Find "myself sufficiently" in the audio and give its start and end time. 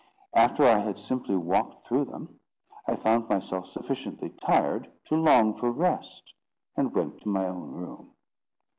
3.29-4.31